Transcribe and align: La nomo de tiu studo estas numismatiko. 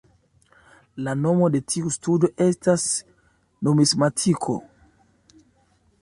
La 1.07 1.13
nomo 1.25 1.49
de 1.57 1.61
tiu 1.73 1.93
studo 1.97 2.31
estas 2.47 2.87
numismatiko. 3.69 4.57